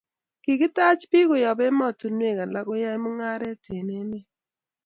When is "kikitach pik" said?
0.43-1.27